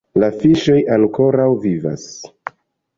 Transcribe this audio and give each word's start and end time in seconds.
La 0.21 0.29
fiŝoj 0.37 0.79
ankoraŭ 0.97 1.47
vivas 1.69 2.11